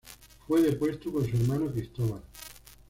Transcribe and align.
Fue 0.47 0.63
depuesto 0.63 1.11
por 1.11 1.29
su 1.29 1.37
hermano 1.37 1.71
Cristóbal. 1.71 2.23